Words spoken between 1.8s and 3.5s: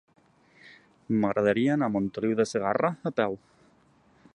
a Montoliu de Segarra a peu.